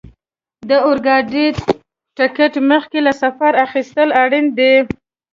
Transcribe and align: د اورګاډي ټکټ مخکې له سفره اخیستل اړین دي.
د 0.69 0.71
اورګاډي 0.87 1.47
ټکټ 2.17 2.53
مخکې 2.71 2.99
له 3.05 3.11
سفره 3.21 3.57
اخیستل 3.65 4.09
اړین 4.23 4.45
دي. 4.57 4.73